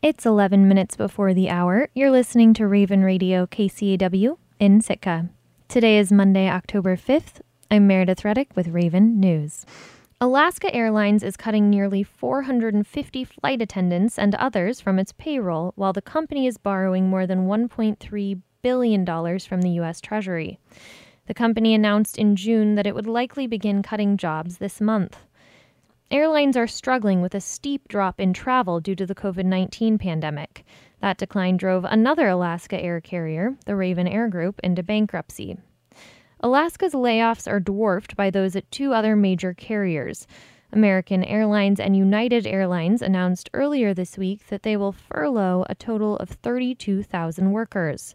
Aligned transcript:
It's 0.00 0.24
11 0.24 0.68
minutes 0.68 0.94
before 0.94 1.34
the 1.34 1.50
hour. 1.50 1.88
You're 1.92 2.12
listening 2.12 2.54
to 2.54 2.68
Raven 2.68 3.02
Radio 3.02 3.46
KCAW 3.46 4.38
in 4.60 4.80
Sitka. 4.80 5.28
Today 5.66 5.98
is 5.98 6.12
Monday, 6.12 6.48
October 6.48 6.96
5th. 6.96 7.40
I'm 7.68 7.88
Meredith 7.88 8.24
Reddick 8.24 8.54
with 8.54 8.68
Raven 8.68 9.18
News. 9.18 9.66
Alaska 10.20 10.72
Airlines 10.72 11.24
is 11.24 11.36
cutting 11.36 11.68
nearly 11.68 12.04
450 12.04 13.24
flight 13.24 13.60
attendants 13.60 14.20
and 14.20 14.36
others 14.36 14.80
from 14.80 15.00
its 15.00 15.10
payroll, 15.10 15.72
while 15.74 15.92
the 15.92 16.00
company 16.00 16.46
is 16.46 16.58
borrowing 16.58 17.08
more 17.08 17.26
than 17.26 17.48
$1.3 17.48 18.40
billion 18.62 19.04
from 19.04 19.62
the 19.62 19.70
U.S. 19.70 20.00
Treasury. 20.00 20.60
The 21.26 21.34
company 21.34 21.74
announced 21.74 22.16
in 22.16 22.36
June 22.36 22.76
that 22.76 22.86
it 22.86 22.94
would 22.94 23.08
likely 23.08 23.48
begin 23.48 23.82
cutting 23.82 24.16
jobs 24.16 24.58
this 24.58 24.80
month. 24.80 25.18
Airlines 26.10 26.56
are 26.56 26.66
struggling 26.66 27.20
with 27.20 27.34
a 27.34 27.40
steep 27.40 27.86
drop 27.86 28.18
in 28.18 28.32
travel 28.32 28.80
due 28.80 28.94
to 28.94 29.04
the 29.04 29.14
COVID 29.14 29.44
19 29.44 29.98
pandemic. 29.98 30.64
That 31.00 31.18
decline 31.18 31.58
drove 31.58 31.84
another 31.84 32.28
Alaska 32.28 32.80
air 32.82 32.98
carrier, 33.02 33.58
the 33.66 33.72
RavnAir 33.72 34.30
Group, 34.30 34.58
into 34.64 34.82
bankruptcy. 34.82 35.58
Alaska's 36.40 36.94
layoffs 36.94 37.46
are 37.46 37.60
dwarfed 37.60 38.16
by 38.16 38.30
those 38.30 38.56
at 38.56 38.70
two 38.70 38.94
other 38.94 39.16
major 39.16 39.52
carriers. 39.52 40.26
American 40.72 41.22
Airlines 41.24 41.78
and 41.78 41.94
United 41.94 42.46
Airlines 42.46 43.02
announced 43.02 43.50
earlier 43.52 43.92
this 43.92 44.16
week 44.16 44.46
that 44.46 44.62
they 44.62 44.78
will 44.78 44.92
furlough 44.92 45.66
a 45.68 45.74
total 45.74 46.16
of 46.16 46.30
32,000 46.30 47.52
workers. 47.52 48.14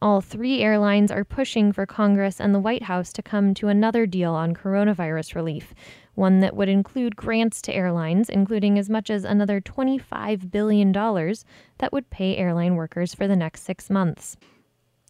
All 0.00 0.20
three 0.20 0.62
airlines 0.62 1.10
are 1.10 1.24
pushing 1.24 1.72
for 1.72 1.84
Congress 1.84 2.40
and 2.40 2.54
the 2.54 2.60
White 2.60 2.84
House 2.84 3.12
to 3.14 3.22
come 3.22 3.52
to 3.54 3.66
another 3.66 4.06
deal 4.06 4.32
on 4.32 4.54
coronavirus 4.54 5.34
relief, 5.34 5.74
one 6.14 6.38
that 6.38 6.54
would 6.54 6.68
include 6.68 7.16
grants 7.16 7.60
to 7.62 7.74
airlines, 7.74 8.28
including 8.28 8.78
as 8.78 8.88
much 8.88 9.10
as 9.10 9.24
another 9.24 9.60
$25 9.60 10.52
billion 10.52 10.92
that 10.92 11.92
would 11.92 12.10
pay 12.10 12.36
airline 12.36 12.76
workers 12.76 13.12
for 13.12 13.26
the 13.26 13.34
next 13.34 13.64
six 13.64 13.90
months. 13.90 14.36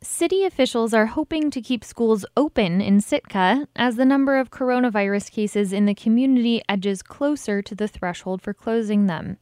City 0.02 0.44
officials 0.44 0.94
are 0.94 1.06
hoping 1.06 1.50
to 1.50 1.60
keep 1.60 1.84
schools 1.84 2.24
open 2.36 2.80
in 2.80 3.00
Sitka 3.00 3.68
as 3.76 3.96
the 3.96 4.06
number 4.06 4.38
of 4.38 4.50
coronavirus 4.50 5.30
cases 5.30 5.72
in 5.72 5.84
the 5.84 5.94
community 5.94 6.62
edges 6.66 7.02
closer 7.02 7.60
to 7.60 7.74
the 7.74 7.88
threshold 7.88 8.40
for 8.40 8.54
closing 8.54 9.06
them. 9.06 9.36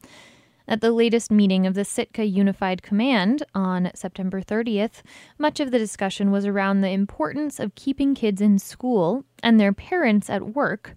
At 0.69 0.81
the 0.81 0.91
latest 0.91 1.31
meeting 1.31 1.65
of 1.65 1.75
the 1.75 1.85
Sitka 1.85 2.25
Unified 2.25 2.83
Command 2.83 3.41
on 3.55 3.89
September 3.95 4.41
30th, 4.41 5.01
much 5.37 5.61
of 5.61 5.71
the 5.71 5.79
discussion 5.79 6.29
was 6.29 6.45
around 6.45 6.81
the 6.81 6.89
importance 6.89 7.57
of 7.57 7.75
keeping 7.75 8.13
kids 8.13 8.41
in 8.41 8.59
school 8.59 9.23
and 9.41 9.57
their 9.57 9.71
parents 9.71 10.29
at 10.29 10.53
work 10.55 10.93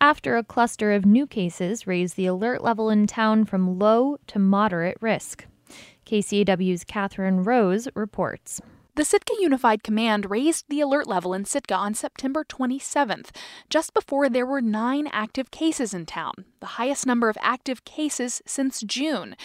after 0.00 0.36
a 0.36 0.44
cluster 0.44 0.92
of 0.92 1.04
new 1.04 1.26
cases 1.26 1.84
raised 1.84 2.14
the 2.14 2.26
alert 2.26 2.62
level 2.62 2.90
in 2.90 3.08
town 3.08 3.44
from 3.44 3.76
low 3.76 4.18
to 4.28 4.38
moderate 4.38 4.96
risk. 5.00 5.46
KCAW's 6.06 6.84
Catherine 6.84 7.42
Rose 7.42 7.88
reports. 7.96 8.60
The 8.98 9.04
Sitka 9.04 9.32
Unified 9.38 9.84
Command 9.84 10.28
raised 10.28 10.64
the 10.68 10.80
alert 10.80 11.06
level 11.06 11.32
in 11.32 11.44
Sitka 11.44 11.72
on 11.72 11.94
September 11.94 12.42
27th, 12.42 13.28
just 13.70 13.94
before 13.94 14.28
there 14.28 14.44
were 14.44 14.60
nine 14.60 15.06
active 15.12 15.52
cases 15.52 15.94
in 15.94 16.04
town, 16.04 16.46
the 16.58 16.66
highest 16.66 17.06
number 17.06 17.28
of 17.28 17.38
active 17.40 17.84
cases 17.84 18.42
since 18.44 18.80
June. 18.80 19.36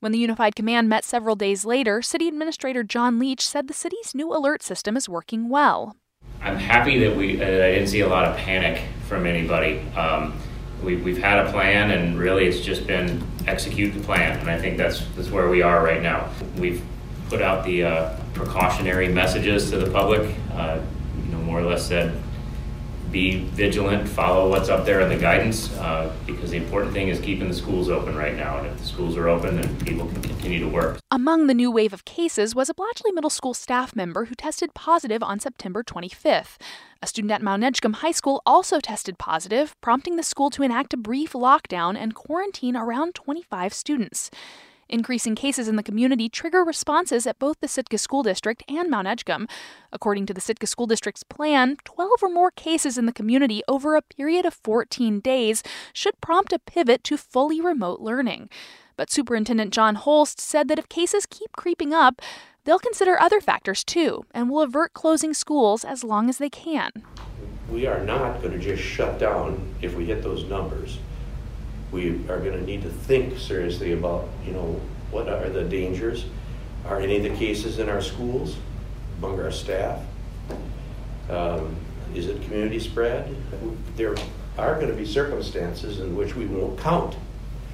When 0.00 0.12
the 0.12 0.18
Unified 0.18 0.54
Command 0.54 0.90
met 0.90 1.06
several 1.06 1.36
days 1.36 1.64
later, 1.64 2.02
City 2.02 2.28
Administrator 2.28 2.82
John 2.82 3.18
Leach 3.18 3.48
said 3.48 3.66
the 3.66 3.72
city's 3.72 4.14
new 4.14 4.30
alert 4.30 4.62
system 4.62 4.94
is 4.94 5.08
working 5.08 5.48
well. 5.48 5.96
I'm 6.42 6.58
happy 6.58 6.98
that 6.98 7.16
we 7.16 7.40
uh, 7.40 7.46
I 7.46 7.70
didn't 7.72 7.88
see 7.88 8.00
a 8.00 8.08
lot 8.08 8.26
of 8.26 8.36
panic 8.36 8.82
from 9.08 9.24
anybody. 9.24 9.78
Um, 9.96 10.38
we, 10.84 10.96
we've 10.96 11.16
had 11.16 11.46
a 11.46 11.50
plan, 11.50 11.92
and 11.92 12.18
really, 12.18 12.44
it's 12.44 12.60
just 12.60 12.86
been 12.86 13.26
execute 13.46 13.94
the 13.94 14.00
plan, 14.00 14.38
and 14.38 14.50
I 14.50 14.58
think 14.58 14.76
that's 14.76 15.02
that's 15.16 15.30
where 15.30 15.48
we 15.48 15.62
are 15.62 15.82
right 15.82 16.02
now. 16.02 16.28
We've 16.58 16.84
put 17.30 17.40
out 17.40 17.64
the 17.64 17.84
uh, 17.84 18.16
precautionary 18.38 19.08
messages 19.08 19.70
to 19.70 19.78
the 19.78 19.90
public. 19.90 20.34
Uh, 20.52 20.80
you 21.24 21.32
know, 21.32 21.38
more 21.38 21.60
or 21.60 21.64
less 21.64 21.86
said 21.86 22.22
be 23.10 23.44
vigilant, 23.46 24.06
follow 24.06 24.50
what's 24.50 24.68
up 24.68 24.84
there 24.84 25.00
in 25.00 25.08
the 25.08 25.16
guidance, 25.16 25.72
uh, 25.78 26.14
because 26.26 26.50
the 26.50 26.56
important 26.56 26.92
thing 26.92 27.08
is 27.08 27.18
keeping 27.20 27.48
the 27.48 27.54
schools 27.54 27.88
open 27.88 28.14
right 28.14 28.36
now. 28.36 28.58
And 28.58 28.66
if 28.66 28.78
the 28.78 28.84
schools 28.84 29.16
are 29.16 29.28
open, 29.28 29.60
then 29.60 29.76
people 29.80 30.06
can 30.06 30.20
continue 30.22 30.60
to 30.60 30.68
work. 30.68 30.98
Among 31.10 31.46
the 31.46 31.54
new 31.54 31.70
wave 31.70 31.92
of 31.92 32.04
cases 32.04 32.54
was 32.54 32.68
a 32.68 32.74
Blatchley 32.74 33.14
Middle 33.14 33.30
School 33.30 33.54
staff 33.54 33.96
member 33.96 34.26
who 34.26 34.34
tested 34.34 34.74
positive 34.74 35.22
on 35.22 35.40
September 35.40 35.82
25th. 35.82 36.58
A 37.00 37.06
student 37.06 37.32
at 37.32 37.42
Mount 37.42 37.64
Edgecombe 37.64 37.94
High 37.94 38.12
School 38.12 38.42
also 38.44 38.80
tested 38.80 39.18
positive, 39.18 39.74
prompting 39.80 40.16
the 40.16 40.22
school 40.22 40.50
to 40.50 40.62
enact 40.62 40.92
a 40.92 40.98
brief 40.98 41.32
lockdown 41.32 41.96
and 41.96 42.14
quarantine 42.14 42.76
around 42.76 43.14
25 43.14 43.72
students. 43.72 44.30
Increasing 44.90 45.34
cases 45.34 45.68
in 45.68 45.76
the 45.76 45.82
community 45.82 46.30
trigger 46.30 46.64
responses 46.64 47.26
at 47.26 47.38
both 47.38 47.60
the 47.60 47.68
Sitka 47.68 47.98
School 47.98 48.22
District 48.22 48.62
and 48.68 48.88
Mount 48.88 49.06
Edgecombe. 49.06 49.46
According 49.92 50.24
to 50.26 50.34
the 50.34 50.40
Sitka 50.40 50.66
School 50.66 50.86
District's 50.86 51.22
plan, 51.22 51.76
12 51.84 52.22
or 52.22 52.30
more 52.30 52.50
cases 52.50 52.96
in 52.96 53.04
the 53.04 53.12
community 53.12 53.62
over 53.68 53.96
a 53.96 54.02
period 54.02 54.46
of 54.46 54.54
14 54.54 55.20
days 55.20 55.62
should 55.92 56.18
prompt 56.22 56.54
a 56.54 56.58
pivot 56.58 57.04
to 57.04 57.18
fully 57.18 57.60
remote 57.60 58.00
learning. 58.00 58.48
But 58.96 59.10
Superintendent 59.10 59.74
John 59.74 59.94
Holst 59.94 60.40
said 60.40 60.68
that 60.68 60.78
if 60.78 60.88
cases 60.88 61.26
keep 61.26 61.52
creeping 61.52 61.92
up, 61.92 62.22
they'll 62.64 62.78
consider 62.78 63.20
other 63.20 63.42
factors 63.42 63.84
too 63.84 64.24
and 64.32 64.48
will 64.48 64.62
avert 64.62 64.94
closing 64.94 65.34
schools 65.34 65.84
as 65.84 66.02
long 66.02 66.30
as 66.30 66.38
they 66.38 66.48
can. 66.48 66.92
We 67.70 67.86
are 67.86 68.02
not 68.02 68.40
going 68.40 68.58
to 68.58 68.58
just 68.58 68.82
shut 68.82 69.18
down 69.18 69.74
if 69.82 69.94
we 69.94 70.06
hit 70.06 70.22
those 70.22 70.44
numbers 70.44 70.96
we 71.90 72.10
are 72.28 72.38
going 72.38 72.52
to 72.52 72.62
need 72.62 72.82
to 72.82 72.90
think 72.90 73.38
seriously 73.38 73.92
about, 73.92 74.28
you 74.44 74.52
know, 74.52 74.80
what 75.10 75.28
are 75.28 75.48
the 75.48 75.64
dangers? 75.64 76.26
Are 76.86 77.00
any 77.00 77.16
of 77.16 77.22
the 77.22 77.36
cases 77.36 77.78
in 77.78 77.88
our 77.88 78.02
schools, 78.02 78.56
among 79.18 79.40
our 79.40 79.50
staff? 79.50 80.00
Um, 81.30 81.76
is 82.14 82.26
it 82.26 82.42
community 82.42 82.78
spread? 82.78 83.34
There 83.96 84.14
are 84.56 84.74
going 84.74 84.88
to 84.88 84.94
be 84.94 85.06
circumstances 85.06 86.00
in 86.00 86.16
which 86.16 86.34
we 86.34 86.46
won't 86.46 86.78
count 86.78 87.16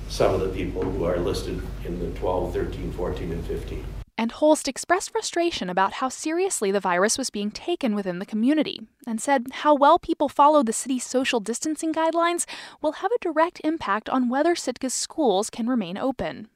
some 0.08 0.34
of 0.34 0.40
the 0.40 0.48
people 0.48 0.82
who 0.82 1.04
are 1.04 1.18
listed 1.18 1.62
in 1.84 1.98
the 1.98 2.18
12, 2.18 2.52
13, 2.52 2.92
14, 2.92 3.32
and 3.32 3.46
15 3.46 3.84
and 4.16 4.32
Holst 4.32 4.68
expressed 4.68 5.10
frustration 5.10 5.68
about 5.68 5.94
how 5.94 6.08
seriously 6.08 6.70
the 6.70 6.80
virus 6.80 7.18
was 7.18 7.30
being 7.30 7.50
taken 7.50 7.94
within 7.94 8.18
the 8.18 8.26
community, 8.26 8.80
and 9.06 9.20
said 9.20 9.46
how 9.52 9.74
well 9.74 9.98
people 9.98 10.28
follow 10.28 10.62
the 10.62 10.72
city's 10.72 11.04
social 11.04 11.40
distancing 11.40 11.92
guidelines 11.92 12.46
will 12.80 12.92
have 12.92 13.10
a 13.12 13.18
direct 13.20 13.60
impact 13.64 14.08
on 14.08 14.28
whether 14.28 14.54
Sitka's 14.54 14.94
schools 14.94 15.50
can 15.50 15.66
remain 15.66 15.98
open. 15.98 16.48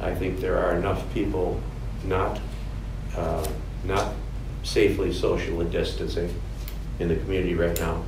I 0.00 0.14
think 0.14 0.40
there 0.40 0.58
are 0.58 0.76
enough 0.76 1.02
people 1.12 1.60
not 2.04 2.40
uh, 3.16 3.46
not 3.84 4.14
safely 4.62 5.12
socially 5.12 5.68
distancing 5.70 6.34
in 6.98 7.08
the 7.08 7.16
community 7.16 7.54
right 7.54 7.78
now. 7.78 8.04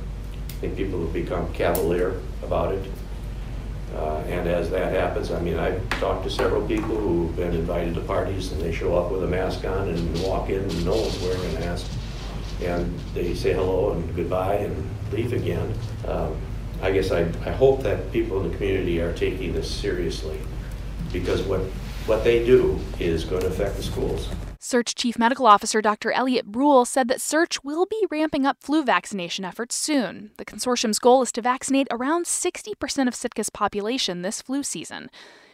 I 0.49 0.53
think 0.53 0.77
people 0.77 1.01
have 1.01 1.13
become 1.13 1.51
cavalier 1.53 2.19
about 2.41 2.73
it. 2.73 2.89
Uh, 3.95 4.23
and 4.27 4.47
as 4.47 4.69
that 4.71 4.91
happens, 4.91 5.31
I 5.31 5.39
mean, 5.39 5.59
I've 5.59 5.87
talked 5.91 6.23
to 6.23 6.29
several 6.29 6.65
people 6.67 6.95
who've 6.95 7.35
been 7.35 7.53
invited 7.53 7.93
to 7.95 8.01
parties 8.01 8.51
and 8.51 8.59
they 8.59 8.71
show 8.71 8.97
up 8.97 9.11
with 9.11 9.23
a 9.23 9.27
mask 9.27 9.65
on 9.65 9.89
and 9.89 10.21
walk 10.23 10.49
in 10.49 10.61
and 10.61 10.85
no 10.85 10.95
one's 10.95 11.19
wearing 11.21 11.55
a 11.55 11.59
mask. 11.59 11.91
And 12.61 12.97
they 13.13 13.35
say 13.35 13.53
hello 13.53 13.91
and 13.91 14.15
goodbye 14.15 14.55
and 14.55 14.89
leave 15.11 15.33
again. 15.33 15.73
Um, 16.07 16.35
I 16.81 16.91
guess 16.91 17.11
I, 17.11 17.21
I 17.45 17.51
hope 17.51 17.83
that 17.83 18.11
people 18.11 18.43
in 18.43 18.51
the 18.51 18.57
community 18.57 18.99
are 18.99 19.13
taking 19.13 19.53
this 19.53 19.69
seriously 19.69 20.39
because 21.11 21.43
what, 21.43 21.61
what 22.07 22.23
they 22.23 22.43
do 22.45 22.79
is 22.99 23.23
going 23.23 23.41
to 23.41 23.47
affect 23.47 23.77
the 23.77 23.83
schools. 23.83 24.27
SEARHC 24.73 24.95
Chief 24.95 25.19
Medical 25.19 25.45
Officer 25.45 25.83
Dr. 25.83 26.11
Elliot 26.11 26.47
Bruhl 26.47 26.83
said 26.83 27.07
that 27.07 27.19
SEARHC 27.19 27.59
will 27.63 27.85
be 27.85 28.07
ramping 28.09 28.43
up 28.43 28.57
flu 28.59 28.83
vaccination 28.83 29.45
efforts 29.45 29.75
soon. 29.75 30.31
The 30.37 30.45
consortium's 30.45 30.97
goal 30.97 31.21
is 31.21 31.31
to 31.33 31.43
vaccinate 31.43 31.87
around 31.91 32.25
60% 32.25 33.07
of 33.07 33.13
Sitka's 33.13 33.51
population 33.51 34.23
this 34.23 34.41
flu 34.41 34.63
season. 34.63 35.11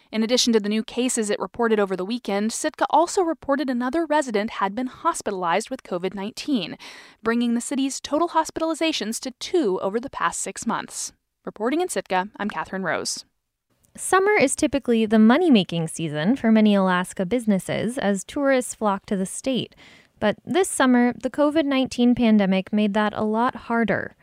In 0.09 0.24
addition 0.24 0.53
to 0.53 0.59
the 0.62 0.69
new 0.69 0.85
cases 0.85 1.30
it 1.30 1.38
reported 1.38 1.81
over 1.81 1.97
the 1.97 2.06
weekend, 2.06 2.54
Sitka 2.54 2.86
also 2.89 3.21
reported 3.21 3.69
another 3.69 4.06
resident 4.06 4.51
had 4.51 4.74
been 4.74 4.88
hospitalized 4.88 5.69
with 5.69 5.83
COVID 5.83 6.13
19, 6.13 6.77
bringing 7.22 7.56
the 7.56 7.62
city's 7.62 8.00
total 8.00 8.30
hospitalizations 8.30 9.19
to 9.19 9.31
two 9.31 9.81
over 9.81 10.00
the 10.00 10.10
past 10.10 10.39
six 10.39 10.65
months. 10.65 11.12
Reporting 11.44 11.81
in 11.81 11.89
Sitka, 11.89 12.30
I'm 12.38 12.50
Catherine 12.50 12.83
Rose. 12.83 13.25
Summer 14.00 14.31
is 14.31 14.56
typically 14.56 15.06
the 15.06 15.19
money 15.19 15.51
making 15.51 15.90
season 15.90 16.38
for 16.38 16.54
many 16.54 16.74
Alaska 16.74 17.25
businesses 17.25 17.98
as 17.98 18.24
tourists 18.24 18.74
flock 18.74 19.06
to 19.06 19.18
the 19.18 19.25
state. 19.25 19.75
But 20.22 20.38
this 20.46 20.69
summer, 20.69 21.13
the 21.22 21.30
COVID 21.30 21.66
19 21.66 22.16
pandemic 22.16 22.72
made 22.72 22.94
that 22.94 23.12
a 23.13 23.25
lot 23.25 23.56
harder. 23.68 24.16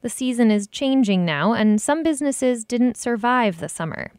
The 0.00 0.08
season 0.08 0.50
is 0.50 0.66
changing 0.66 1.26
now, 1.26 1.52
and 1.52 1.78
some 1.80 2.02
businesses 2.02 2.64
didn't 2.64 2.96
survive 2.96 3.60
the 3.60 3.68
summer. 3.68 4.12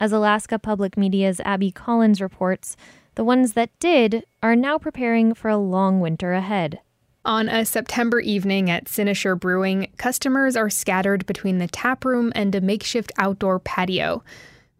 As 0.00 0.12
Alaska 0.12 0.58
Public 0.58 0.96
Media's 0.96 1.40
Abby 1.40 1.70
Collins 1.70 2.22
reports, 2.22 2.74
the 3.16 3.24
ones 3.24 3.52
that 3.52 3.78
did 3.78 4.24
are 4.42 4.56
now 4.56 4.78
preparing 4.78 5.34
for 5.34 5.50
a 5.50 5.58
long 5.58 6.00
winter 6.00 6.32
ahead. 6.32 6.80
On 7.26 7.50
a 7.50 7.66
September 7.66 8.18
evening 8.18 8.70
at 8.70 8.86
Cynosure 8.86 9.38
Brewing, 9.38 9.92
customers 9.98 10.56
are 10.56 10.70
scattered 10.70 11.26
between 11.26 11.58
the 11.58 11.68
tap 11.68 12.04
room 12.04 12.32
and 12.34 12.54
a 12.54 12.62
makeshift 12.62 13.12
outdoor 13.18 13.58
patio, 13.58 14.24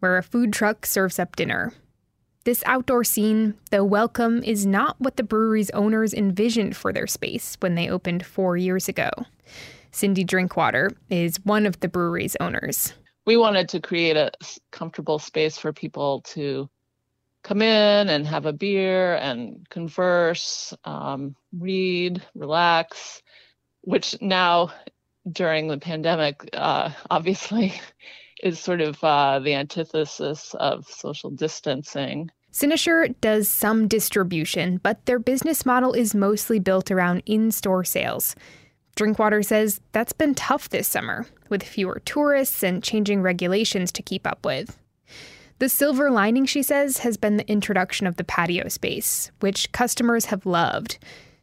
where 0.05 0.17
a 0.17 0.23
food 0.23 0.53
truck 0.53 0.85
serves 0.85 1.17
up 1.17 1.35
dinner. 1.35 1.73
This 2.43 2.61
outdoor 2.67 3.03
scene, 3.03 3.55
though 3.71 3.83
welcome, 3.83 4.43
is 4.43 4.63
not 4.63 4.95
what 5.01 5.17
the 5.17 5.23
brewery's 5.23 5.71
owners 5.71 6.13
envisioned 6.13 6.77
for 6.77 6.93
their 6.93 7.07
space 7.07 7.57
when 7.59 7.73
they 7.73 7.89
opened 7.89 8.23
four 8.23 8.55
years 8.55 8.87
ago. 8.87 9.09
Cindy 9.89 10.23
Drinkwater 10.23 10.91
is 11.09 11.37
one 11.43 11.65
of 11.65 11.79
the 11.79 11.87
brewery's 11.87 12.37
owners. 12.39 12.93
We 13.25 13.35
wanted 13.35 13.67
to 13.69 13.79
create 13.79 14.15
a 14.15 14.29
comfortable 14.69 15.17
space 15.17 15.57
for 15.57 15.73
people 15.73 16.21
to 16.35 16.69
come 17.41 17.63
in 17.63 18.07
and 18.07 18.27
have 18.27 18.45
a 18.45 18.53
beer 18.53 19.15
and 19.15 19.67
converse, 19.69 20.71
um, 20.83 21.35
read, 21.51 22.21
relax, 22.35 23.23
which 23.81 24.21
now 24.21 24.71
during 25.31 25.67
the 25.67 25.79
pandemic, 25.79 26.47
uh, 26.53 26.91
obviously, 27.09 27.73
is 28.45 28.59
sort 28.59 28.79
of 28.79 29.03
uh, 29.03 29.39
the 29.39 29.55
antithesis 29.55 30.53
of 30.59 30.87
social 30.87 31.31
distancing. 31.31 32.29
Cynosure 32.53 33.13
does 33.19 33.49
some 33.49 33.87
distribution, 33.87 34.77
but 34.77 35.05
their 35.07 35.19
business 35.19 35.65
model 35.65 35.93
is 35.93 36.15
mostly 36.15 36.59
built 36.59 36.91
around 36.91 37.23
in 37.25 37.51
store 37.51 37.83
sales. 37.83 38.35
Drinkwater 38.95 39.43
says 39.43 39.81
that's 39.91 40.13
been 40.13 40.35
tough 40.35 40.69
this 40.69 40.87
summer, 40.87 41.25
with 41.49 41.63
fewer 41.63 42.01
tourists 42.05 42.63
and 42.63 42.81
changing 42.81 43.21
regulations 43.21 43.91
to 43.91 44.01
keep 44.01 44.25
up 44.25 44.45
with. 44.45 44.77
The 45.59 45.67
silver 45.67 46.11
lining, 46.11 46.45
she 46.45 46.63
says, 46.63 46.99
has 46.99 47.17
been 47.17 47.37
the 47.37 47.49
introduction 47.49 48.07
of 48.07 48.17
the 48.17 48.23
patio 48.23 48.69
space, 48.69 49.31
which 49.39 49.71
customers 49.71 50.25
have 50.25 50.45
loved. 50.45 50.97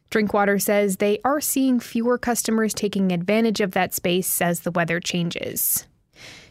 Drinkwater 0.09 0.57
says 0.57 0.97
they 0.97 1.19
are 1.25 1.41
seeing 1.41 1.79
fewer 1.79 2.17
customers 2.17 2.73
taking 2.73 3.11
advantage 3.11 3.59
of 3.59 3.71
that 3.71 3.93
space 3.93 4.41
as 4.41 4.61
the 4.61 4.71
weather 4.71 4.99
changes. 4.99 5.85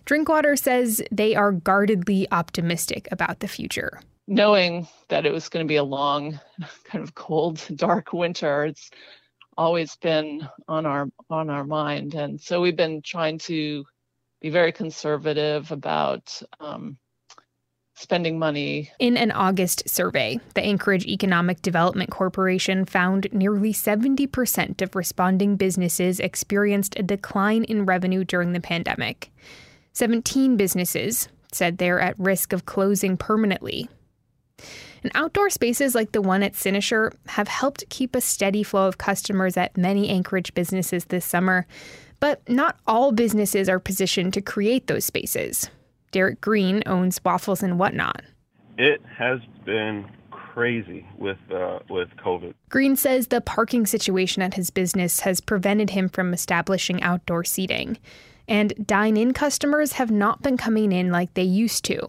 Drinkwater 0.05 0.57
says 0.57 1.03
they 1.11 1.35
are 1.35 1.53
guardedly 1.53 2.27
optimistic 2.31 3.09
about 3.11 3.41
the 3.41 3.49
future 3.49 4.01
knowing 4.27 4.87
that 5.09 5.27
it 5.27 5.33
was 5.33 5.49
going 5.49 5.65
to 5.65 5.69
be 5.69 5.77
a 5.77 5.85
long, 5.85 6.41
kind 6.85 7.05
of 7.05 7.15
cold, 7.15 7.65
dark 7.77 8.13
winter, 8.13 8.65
it's 8.65 8.91
always 9.57 9.97
been 9.97 10.49
on 10.69 10.87
our 10.87 11.09
on 11.29 11.51
our 11.51 11.65
mind, 11.65 12.15
and 12.15 12.41
so 12.41 12.61
we've 12.61 12.77
been 12.77 13.03
trying 13.03 13.39
to 13.39 13.85
be 14.41 14.51
very 14.51 14.73
conservative 14.73 15.71
about 15.71 16.43
um, 16.59 16.97
spending 17.95 18.39
money. 18.39 18.91
In 18.99 19.17
an 19.17 19.31
August 19.31 19.89
survey, 19.89 20.41
the 20.55 20.63
Anchorage 20.63 21.07
Economic 21.07 21.63
Development 21.63 22.11
Corporation 22.11 22.85
found 22.85 23.29
nearly 23.33 23.73
70% 23.73 24.83
of 24.83 24.97
responding 24.97 25.57
businesses 25.57 26.19
experienced 26.19 26.99
a 26.99 27.05
decline 27.05 27.63
in 27.65 27.87
revenue 27.87 28.25
during 28.25 28.53
the 28.53 28.61
pandemic. 28.61 29.31
17 29.93 30.57
businesses 30.57 31.29
said 31.53 31.79
they're 31.79 32.01
at 32.01 32.19
risk 32.19 32.53
of 32.53 32.65
closing 32.65 33.17
permanently 33.17 33.89
and 35.03 35.13
outdoor 35.15 35.51
spaces 35.51 35.95
like 35.95 36.13
the 36.13 36.23
one 36.23 36.43
at 36.43 36.55
Cynosure 36.55 37.13
have 37.29 37.49
helped 37.49 37.89
keep 37.89 38.15
a 38.15 38.21
steady 38.21 38.63
flow 38.63 38.87
of 38.87 38.99
customers 38.99 39.57
at 39.57 39.77
many 39.77 40.09
Anchorage 40.09 40.55
businesses 40.55 41.07
this 41.07 41.25
summer. 41.25 41.67
But 42.21 42.49
not 42.49 42.79
all 42.87 43.11
businesses 43.11 43.69
are 43.69 43.81
positioned 43.81 44.33
to 44.35 44.41
create 44.41 44.87
those 44.87 45.05
spaces. 45.05 45.69
Derek 46.13 46.41
Green 46.41 46.83
owns 46.87 47.21
Waffles 47.25 47.63
and 47.63 47.79
Whatnot. 47.79 48.23
It 48.79 49.01
has 49.19 49.41
been 49.65 50.07
crazy 50.31 51.07
with 51.19 51.39
uh, 51.53 51.81
with 51.89 52.09
COVID. 52.25 52.55
Green 52.69 52.95
says 52.95 53.27
the 53.27 53.41
parking 53.41 53.87
situation 53.87 54.43
at 54.43 54.55
his 54.55 54.71
business 54.71 55.21
has 55.21 55.41
prevented 55.41 55.91
him 55.91 56.09
from 56.09 56.33
establishing 56.33 57.03
outdoor 57.03 57.43
seating, 57.43 57.99
and 58.53 58.75
dine-in 58.87 59.33
customers 59.33 59.93
have 59.93 60.11
not 60.11 60.43
been 60.43 60.59
coming 60.59 60.93
in 60.93 61.11
like 61.11 61.33
they 61.33 61.43
used 61.43 61.87
to. 61.87 62.07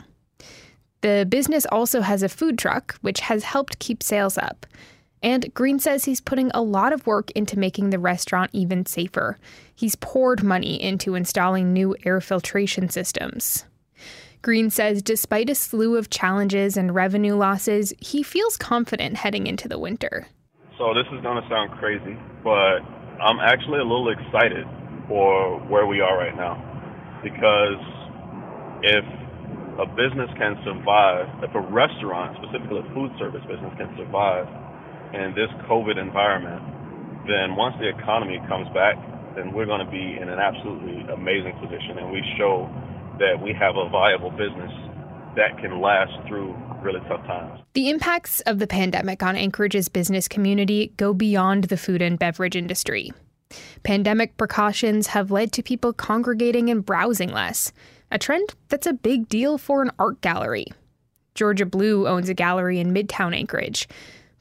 The 0.99 1.25
business 1.29 1.65
also 1.71 2.01
has 2.01 2.21
a 2.21 2.27
food 2.27 2.57
truck, 2.57 2.97
which 2.99 3.21
has 3.21 3.45
helped 3.45 3.79
keep 3.79 4.03
sales 4.03 4.37
up. 4.37 4.65
And 5.21 5.53
Green 5.53 5.79
says 5.79 6.03
he's 6.03 6.19
putting 6.19 6.51
a 6.51 6.61
lot 6.61 6.91
of 6.91 7.07
work 7.07 7.31
into 7.31 7.57
making 7.57 7.91
the 7.91 7.97
restaurant 7.97 8.49
even 8.51 8.85
safer. 8.85 9.37
He's 9.73 9.95
poured 9.95 10.43
money 10.43 10.83
into 10.83 11.15
installing 11.15 11.71
new 11.71 11.95
air 12.05 12.19
filtration 12.19 12.89
systems. 12.89 13.63
Green 14.41 14.69
says 14.69 15.01
despite 15.01 15.49
a 15.49 15.55
slew 15.55 15.95
of 15.95 16.09
challenges 16.09 16.75
and 16.75 16.93
revenue 16.93 17.35
losses, 17.35 17.93
he 17.99 18.21
feels 18.21 18.57
confident 18.57 19.15
heading 19.15 19.47
into 19.47 19.69
the 19.69 19.79
winter. 19.79 20.27
So, 20.77 20.93
this 20.93 21.05
is 21.13 21.21
going 21.21 21.41
to 21.41 21.47
sound 21.47 21.71
crazy, 21.79 22.17
but 22.43 22.79
I'm 23.23 23.39
actually 23.39 23.79
a 23.79 23.83
little 23.83 24.11
excited 24.11 24.67
for 25.13 25.61
where 25.69 25.85
we 25.85 26.01
are 26.01 26.17
right 26.17 26.33
now. 26.33 26.57
Because 27.21 27.77
if 28.81 29.05
a 29.77 29.85
business 29.93 30.25
can 30.41 30.57
survive, 30.65 31.29
if 31.45 31.53
a 31.53 31.61
restaurant, 31.69 32.33
specifically 32.41 32.81
a 32.81 32.87
food 32.97 33.13
service 33.21 33.45
business, 33.45 33.69
can 33.77 33.93
survive 33.93 34.49
in 35.13 35.37
this 35.37 35.53
COVID 35.69 36.01
environment, 36.01 36.65
then 37.29 37.53
once 37.53 37.77
the 37.77 37.93
economy 37.93 38.41
comes 38.49 38.65
back, 38.73 38.97
then 39.37 39.53
we're 39.53 39.69
going 39.69 39.85
to 39.85 39.91
be 39.93 40.17
in 40.17 40.33
an 40.33 40.41
absolutely 40.41 41.05
amazing 41.13 41.53
position. 41.61 42.01
And 42.01 42.09
we 42.09 42.25
show 42.33 42.65
that 43.21 43.37
we 43.37 43.53
have 43.53 43.77
a 43.77 43.85
viable 43.93 44.33
business 44.33 44.73
that 45.37 45.61
can 45.61 45.77
last 45.77 46.13
through 46.27 46.57
really 46.81 47.01
tough 47.05 47.21
times. 47.29 47.61
The 47.73 47.89
impacts 47.89 48.41
of 48.49 48.57
the 48.57 48.67
pandemic 48.67 49.21
on 49.21 49.35
Anchorage's 49.35 49.89
business 49.89 50.27
community 50.27 50.91
go 50.97 51.13
beyond 51.13 51.65
the 51.65 51.77
food 51.77 52.01
and 52.01 52.17
beverage 52.17 52.55
industry. 52.55 53.13
Pandemic 53.83 54.37
precautions 54.37 55.07
have 55.07 55.31
led 55.31 55.51
to 55.53 55.63
people 55.63 55.93
congregating 55.93 56.69
and 56.69 56.85
browsing 56.85 57.31
less, 57.31 57.71
a 58.11 58.19
trend 58.19 58.53
that's 58.69 58.87
a 58.87 58.93
big 58.93 59.27
deal 59.27 59.57
for 59.57 59.81
an 59.81 59.91
art 59.99 60.21
gallery. 60.21 60.67
Georgia 61.35 61.65
Blue 61.65 62.07
owns 62.07 62.29
a 62.29 62.33
gallery 62.33 62.79
in 62.79 62.93
Midtown 62.93 63.35
Anchorage. 63.35 63.87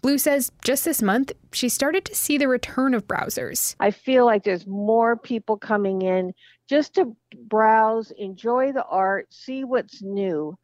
Blue 0.03 0.19
says 0.19 0.51
just 0.65 0.85
this 0.85 1.01
month, 1.01 1.33
she 1.53 1.69
started 1.69 2.05
to 2.05 2.15
see 2.15 2.37
the 2.37 2.49
return 2.49 2.93
of 2.93 3.07
browsers. 3.07 3.77
I 3.79 3.93
feel 3.93 4.27
like 4.27 4.43
there's 4.43 4.67
more 4.67 5.17
people 5.17 5.57
coming 5.57 6.03
in 6.03 6.35
just 6.69 6.95
to 6.95 7.17
browse, 7.45 8.13
enjoy 8.19 8.73
the 8.73 8.85
art, 8.85 9.33
see 9.33 9.63
what's 9.63 10.03
new. 10.03 10.57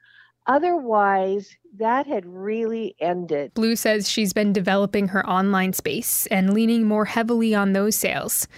Otherwise, 0.48 1.56
that 1.76 2.06
had 2.06 2.24
really 2.26 2.96
ended. 3.00 3.52
Blue 3.54 3.76
says 3.76 4.08
she's 4.08 4.32
been 4.32 4.52
developing 4.52 5.08
her 5.08 5.24
online 5.28 5.74
space 5.74 6.26
and 6.26 6.54
leaning 6.54 6.84
more 6.84 7.04
heavily 7.04 7.54
on 7.54 7.74
those 7.74 7.94
sales. 7.94 8.48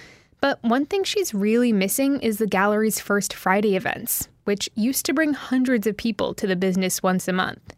But 0.40 0.62
one 0.62 0.86
thing 0.86 1.04
she's 1.04 1.34
really 1.34 1.72
missing 1.72 2.20
is 2.20 2.38
the 2.38 2.46
gallery's 2.46 3.00
First 3.00 3.34
Friday 3.34 3.76
events, 3.76 4.28
which 4.44 4.70
used 4.74 5.04
to 5.06 5.12
bring 5.12 5.34
hundreds 5.34 5.86
of 5.86 5.96
people 5.96 6.32
to 6.34 6.46
the 6.46 6.56
business 6.56 7.02
once 7.02 7.28
a 7.28 7.32
month. 7.32 7.74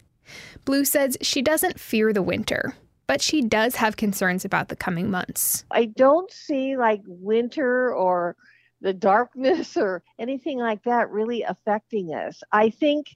Blue 0.64 0.84
says 0.84 1.16
she 1.22 1.42
doesn't 1.42 1.80
fear 1.80 2.12
the 2.12 2.22
winter, 2.22 2.76
but 3.06 3.20
she 3.20 3.42
does 3.42 3.76
have 3.76 3.96
concerns 3.96 4.44
about 4.44 4.68
the 4.68 4.76
coming 4.76 5.10
months. 5.10 5.64
I 5.70 5.86
don't 5.86 6.30
see 6.30 6.76
like 6.76 7.02
winter 7.06 7.92
or 7.92 8.36
the 8.80 8.92
darkness 8.92 9.76
or 9.76 10.02
anything 10.18 10.58
like 10.58 10.84
that 10.84 11.10
really 11.10 11.42
affecting 11.42 12.14
us. 12.14 12.42
I 12.52 12.70
think 12.70 13.06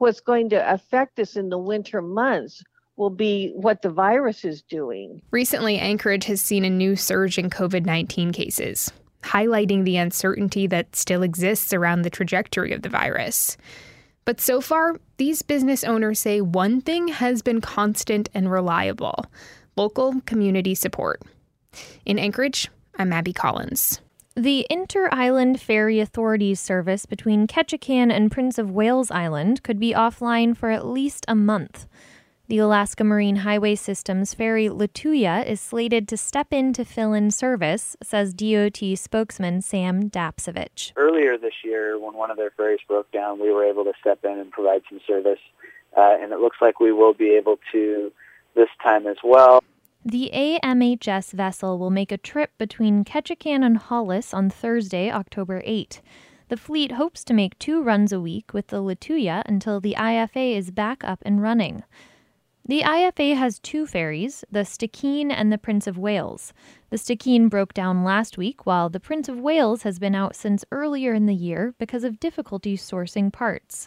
what's 0.00 0.20
going 0.20 0.48
to 0.48 0.72
affect 0.72 1.18
us 1.18 1.36
in 1.36 1.50
the 1.50 1.58
winter 1.58 2.00
months 2.02 2.62
will 2.96 3.10
be 3.10 3.52
what 3.54 3.82
the 3.82 3.90
virus 3.90 4.44
is 4.44 4.62
doing. 4.62 5.22
Recently, 5.30 5.78
Anchorage 5.78 6.24
has 6.24 6.40
seen 6.40 6.64
a 6.64 6.70
new 6.70 6.96
surge 6.96 7.38
in 7.38 7.50
COVID 7.50 7.86
19 7.86 8.32
cases, 8.32 8.92
highlighting 9.22 9.84
the 9.84 9.96
uncertainty 9.96 10.66
that 10.66 10.96
still 10.96 11.22
exists 11.22 11.72
around 11.72 12.02
the 12.02 12.10
trajectory 12.10 12.72
of 12.72 12.82
the 12.82 12.88
virus. 12.88 13.56
But 14.24 14.40
so 14.40 14.60
far, 14.60 14.96
these 15.16 15.42
business 15.42 15.84
owners 15.84 16.20
say 16.20 16.40
one 16.40 16.80
thing 16.80 17.08
has 17.08 17.42
been 17.42 17.60
constant 17.60 18.28
and 18.34 18.50
reliable 18.50 19.26
local 19.76 20.20
community 20.26 20.74
support. 20.74 21.22
In 22.04 22.18
Anchorage, 22.18 22.68
I'm 22.98 23.12
Abby 23.12 23.32
Collins. 23.32 24.00
The 24.36 24.64
Inter 24.70 25.08
Island 25.10 25.60
Ferry 25.60 25.98
Authority's 25.98 26.60
service 26.60 27.04
between 27.04 27.48
Ketchikan 27.48 28.12
and 28.12 28.30
Prince 28.30 28.58
of 28.58 28.70
Wales 28.70 29.10
Island 29.10 29.64
could 29.64 29.80
be 29.80 29.92
offline 29.92 30.56
for 30.56 30.70
at 30.70 30.86
least 30.86 31.24
a 31.26 31.34
month. 31.34 31.88
The 32.46 32.58
Alaska 32.58 33.02
Marine 33.02 33.36
Highway 33.36 33.74
System's 33.74 34.32
ferry 34.32 34.68
Lituya 34.68 35.44
is 35.44 35.60
slated 35.60 36.06
to 36.08 36.16
step 36.16 36.52
in 36.52 36.72
to 36.74 36.84
fill 36.84 37.12
in 37.12 37.32
service, 37.32 37.96
says 38.04 38.32
DOT 38.32 38.78
spokesman 38.94 39.62
Sam 39.62 40.08
Dapcevich. 40.08 40.92
Earlier 40.94 41.36
this 41.36 41.64
year, 41.64 41.98
when 41.98 42.14
one 42.14 42.30
of 42.30 42.36
their 42.36 42.50
ferries 42.50 42.80
broke 42.86 43.10
down, 43.10 43.40
we 43.40 43.50
were 43.50 43.64
able 43.64 43.82
to 43.82 43.92
step 44.00 44.24
in 44.24 44.38
and 44.38 44.52
provide 44.52 44.82
some 44.88 45.00
service, 45.08 45.40
uh, 45.96 46.16
and 46.20 46.32
it 46.32 46.38
looks 46.38 46.58
like 46.60 46.78
we 46.78 46.92
will 46.92 47.14
be 47.14 47.30
able 47.30 47.58
to 47.72 48.12
this 48.54 48.68
time 48.80 49.08
as 49.08 49.16
well. 49.24 49.64
The 50.04 50.30
AMHS 50.32 51.32
vessel 51.32 51.78
will 51.78 51.90
make 51.90 52.10
a 52.10 52.16
trip 52.16 52.52
between 52.56 53.04
Ketchikan 53.04 53.62
and 53.62 53.76
Hollis 53.76 54.32
on 54.32 54.48
Thursday, 54.48 55.10
October 55.10 55.60
8. 55.62 56.00
The 56.48 56.56
fleet 56.56 56.92
hopes 56.92 57.22
to 57.24 57.34
make 57.34 57.58
two 57.58 57.82
runs 57.82 58.10
a 58.10 58.20
week 58.20 58.54
with 58.54 58.68
the 58.68 58.82
Lituya 58.82 59.42
until 59.44 59.78
the 59.78 59.94
IFA 59.98 60.56
is 60.56 60.70
back 60.70 61.04
up 61.04 61.22
and 61.26 61.42
running. 61.42 61.84
The 62.64 62.80
IFA 62.80 63.36
has 63.36 63.58
two 63.58 63.86
ferries, 63.86 64.42
the 64.50 64.64
Stikine 64.64 65.30
and 65.30 65.52
the 65.52 65.58
Prince 65.58 65.86
of 65.86 65.98
Wales. 65.98 66.54
The 66.88 66.96
Stikine 66.96 67.50
broke 67.50 67.74
down 67.74 68.02
last 68.02 68.38
week, 68.38 68.64
while 68.64 68.88
the 68.88 69.00
Prince 69.00 69.28
of 69.28 69.38
Wales 69.38 69.82
has 69.82 69.98
been 69.98 70.14
out 70.14 70.34
since 70.34 70.64
earlier 70.72 71.12
in 71.12 71.26
the 71.26 71.34
year 71.34 71.74
because 71.78 72.04
of 72.04 72.18
difficulty 72.18 72.74
sourcing 72.74 73.30
parts. 73.30 73.86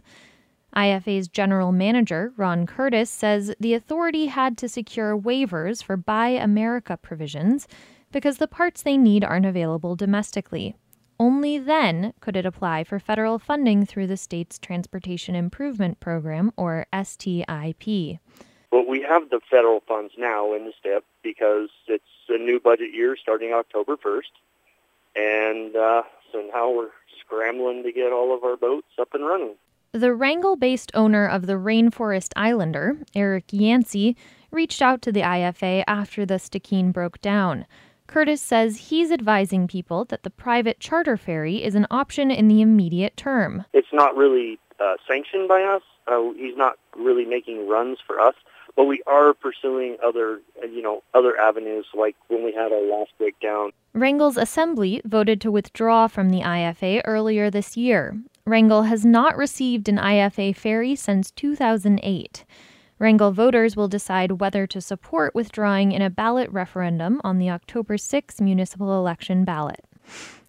IFA's 0.75 1.27
general 1.27 1.71
manager, 1.71 2.33
Ron 2.37 2.65
Curtis, 2.65 3.09
says 3.09 3.53
the 3.59 3.73
authority 3.73 4.27
had 4.27 4.57
to 4.57 4.69
secure 4.69 5.17
waivers 5.17 5.83
for 5.83 5.97
Buy 5.97 6.29
America 6.29 6.97
provisions 6.97 7.67
because 8.11 8.37
the 8.37 8.47
parts 8.47 8.81
they 8.81 8.97
need 8.97 9.23
aren't 9.23 9.45
available 9.45 9.95
domestically. 9.95 10.75
Only 11.19 11.57
then 11.57 12.13
could 12.19 12.35
it 12.35 12.45
apply 12.45 12.83
for 12.83 12.99
federal 12.99 13.39
funding 13.39 13.85
through 13.85 14.07
the 14.07 14.17
state's 14.17 14.57
Transportation 14.59 15.35
Improvement 15.35 15.99
Program, 15.99 16.51
or 16.57 16.85
STIP. 16.91 18.19
Well, 18.71 18.85
we 18.87 19.01
have 19.01 19.29
the 19.29 19.39
federal 19.49 19.81
funds 19.87 20.13
now 20.17 20.53
in 20.53 20.65
the 20.65 20.73
STIP 20.79 21.05
because 21.21 21.69
it's 21.87 22.03
a 22.29 22.37
new 22.37 22.59
budget 22.59 22.93
year 22.93 23.15
starting 23.15 23.53
October 23.53 23.95
1st. 23.95 24.31
And 25.15 25.75
uh, 25.75 26.03
so 26.31 26.49
now 26.51 26.71
we're 26.71 26.89
scrambling 27.19 27.83
to 27.83 27.91
get 27.91 28.11
all 28.11 28.35
of 28.35 28.43
our 28.43 28.57
boats 28.57 28.87
up 28.99 29.13
and 29.13 29.25
running. 29.25 29.55
The 29.95 30.11
Wrangell 30.11 30.55
based 30.55 30.91
owner 30.95 31.27
of 31.27 31.45
the 31.45 31.53
Rainforest 31.53 32.33
Islander, 32.35 32.97
Eric 33.13 33.43
Yancey, 33.51 34.17
reached 34.49 34.81
out 34.81 35.03
to 35.03 35.11
the 35.11 35.21
IFA 35.21 35.83
after 35.85 36.25
the 36.25 36.39
Stikine 36.39 36.91
broke 36.91 37.21
down. 37.21 37.67
Curtis 38.07 38.41
says 38.41 38.89
he's 38.89 39.11
advising 39.11 39.67
people 39.67 40.03
that 40.05 40.23
the 40.23 40.31
private 40.31 40.79
charter 40.79 41.15
ferry 41.15 41.63
is 41.63 41.75
an 41.75 41.85
option 41.91 42.31
in 42.31 42.47
the 42.47 42.59
immediate 42.59 43.15
term. 43.15 43.65
It's 43.71 43.93
not 43.93 44.17
really 44.17 44.57
uh, 44.79 44.95
sanctioned 45.07 45.47
by 45.47 45.61
us. 45.61 45.83
Uh, 46.07 46.31
he's 46.37 46.57
not 46.57 46.79
really 46.97 47.25
making 47.25 47.67
runs 47.67 47.99
for 48.05 48.19
us, 48.19 48.33
but 48.75 48.85
we 48.85 49.03
are 49.05 49.35
pursuing 49.35 49.97
other, 50.03 50.41
you 50.63 50.81
know, 50.81 51.03
other 51.13 51.39
avenues 51.39 51.85
like 51.93 52.15
when 52.29 52.43
we 52.43 52.51
had 52.51 52.71
our 52.71 52.81
last 52.81 53.11
breakdown. 53.19 53.69
Wrangell's 53.93 54.37
assembly 54.37 55.03
voted 55.05 55.39
to 55.41 55.51
withdraw 55.51 56.07
from 56.07 56.31
the 56.31 56.41
IFA 56.41 57.03
earlier 57.05 57.51
this 57.51 57.77
year. 57.77 58.17
Wrangell 58.45 58.83
has 58.83 59.05
not 59.05 59.37
received 59.37 59.87
an 59.87 59.95
IFA 59.95 60.53
ferry 60.53 60.95
since 60.95 61.31
2008. 61.31 62.43
Wrangell 62.99 63.31
voters 63.31 63.77
will 63.77 63.87
decide 63.87 64.41
whether 64.41 64.67
to 64.67 64.81
support 64.81 65.33
withdrawing 65.33 65.93
in 65.93 66.01
a 66.01 66.09
ballot 66.09 66.49
referendum 66.51 67.21
on 67.23 67.37
the 67.37 67.49
October 67.49 67.97
6 67.97 68.41
municipal 68.41 68.99
election 68.99 69.45
ballot. 69.45 69.85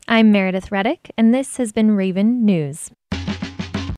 I'm 0.08 0.32
Meredith 0.32 0.72
Reddick, 0.72 1.12
and 1.16 1.32
this 1.32 1.56
has 1.58 1.70
been 1.70 1.92
Raven 1.92 2.44
News. 2.44 2.90